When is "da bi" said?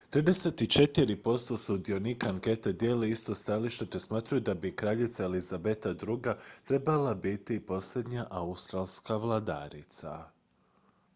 4.41-4.75